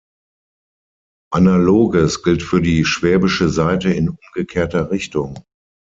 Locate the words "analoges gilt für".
1.31-2.59